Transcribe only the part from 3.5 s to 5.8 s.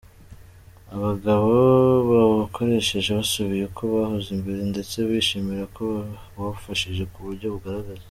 uko bahoze mbere ndetse bishimira